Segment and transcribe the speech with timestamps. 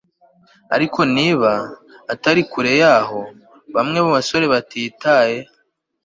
[0.75, 1.51] ariko niba,
[2.13, 3.19] atari kure yaho,
[3.75, 5.37] bamwe mubasore batitaye